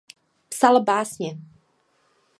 Psal 0.49 0.83
básně. 0.83 1.37